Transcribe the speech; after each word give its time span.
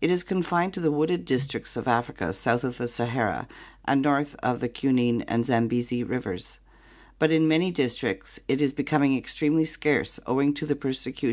It 0.00 0.08
is 0.08 0.22
confined 0.22 0.72
to 0.74 0.80
the 0.80 0.92
wooded 0.92 1.24
districts 1.24 1.76
of 1.76 1.88
Africa 1.88 2.32
south 2.32 2.62
of 2.62 2.78
the 2.78 2.86
Sahara 2.86 3.48
and 3.84 4.00
north 4.00 4.36
of 4.36 4.60
the 4.60 4.68
Cunene 4.68 5.22
and 5.26 5.44
Zambesi 5.44 6.04
rivers, 6.04 6.60
but 7.18 7.32
in 7.32 7.48
many 7.48 7.72
districts 7.72 8.38
it 8.46 8.60
is 8.60 8.72
becoming 8.72 9.16
extremely 9.18 9.64
scarce 9.64 10.20
owing 10.28 10.54
to 10.54 10.64
the 10.66 10.76
persecution 10.76 11.28
of 11.28 11.32